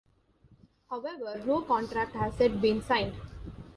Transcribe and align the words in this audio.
However, 0.89 1.43
no 1.45 1.61
contract 1.61 2.13
has 2.15 2.33
yet 2.39 2.59
been 2.59 2.81
signed. 2.81 3.13